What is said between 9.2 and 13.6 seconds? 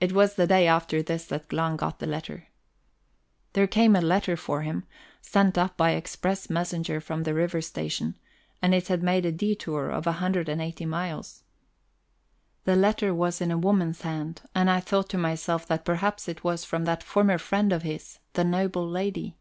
a detour of a hundred and eighty miles. The letter was in a